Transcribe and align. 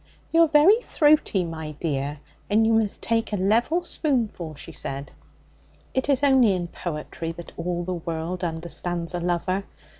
'You're 0.31 0.47
very 0.47 0.81
throaty, 0.81 1.43
my 1.43 1.73
dear, 1.73 2.21
and 2.49 2.65
you 2.65 2.73
must 2.73 3.03
take 3.03 3.31
a 3.31 3.35
level 3.35 3.85
spoonful,' 3.85 4.55
she 4.55 4.71
said. 4.71 5.11
It 5.93 6.09
is 6.09 6.23
only 6.23 6.55
in 6.55 6.69
poetry 6.69 7.31
that 7.33 7.51
all 7.55 7.83
the 7.83 7.93
world 7.93 8.43
understands 8.43 9.13
a 9.13 9.19
lover. 9.19 9.63